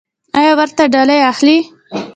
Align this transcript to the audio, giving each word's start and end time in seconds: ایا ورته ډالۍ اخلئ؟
ایا 0.37 0.51
ورته 0.59 0.83
ډالۍ 0.93 1.19
اخلئ؟ 1.31 1.57